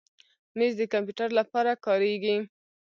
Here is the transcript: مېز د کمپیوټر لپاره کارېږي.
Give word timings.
مېز 0.57 0.73
د 0.77 0.81
کمپیوټر 0.93 1.29
لپاره 1.39 1.71
کارېږي. 1.85 2.35